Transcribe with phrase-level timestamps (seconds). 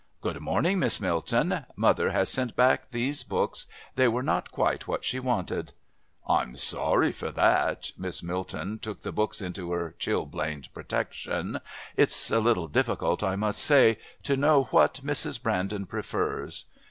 [0.19, 1.63] "Good morning, Miss Milton.
[1.75, 3.67] Mother has sent back these books.
[3.93, 5.73] They were not quite what she wanted."
[6.27, 11.59] "I'm sorry for that." Miss Milton took the books into her chilblained protection.
[11.95, 15.39] "It's a little difficult, I must say, to know what Mrs.
[15.39, 16.65] Brandon prefers."